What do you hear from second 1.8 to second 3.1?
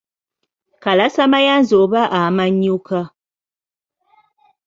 oba amannyuka.